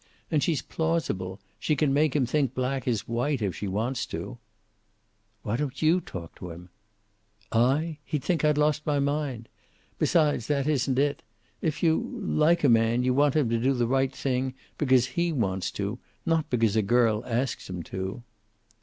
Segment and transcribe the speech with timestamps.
[0.31, 1.39] And she's plausible.
[1.59, 4.39] She can make him think black is white, if she wants to."
[5.43, 6.69] "Why don't you talk to him?"
[7.51, 7.99] "I?
[8.03, 9.47] He'd think I'd lost my mind!
[9.99, 11.21] Besides, that isn't it.
[11.61, 15.31] If you like a man, you want him to do the right thing because he
[15.31, 18.23] wants to, not because a girl asks him to."